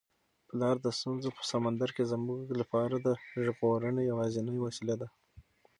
پلار 0.49 0.75
د 0.81 0.87
ستونزو 0.97 1.29
په 1.37 1.43
سمندر 1.51 1.89
کي 1.95 2.03
زموږ 2.13 2.41
لپاره 2.61 2.95
د 2.97 3.07
ژغورنې 3.45 4.01
یوازینۍ 4.11 4.57
وسیله 4.61 4.95
ده. 5.01 5.07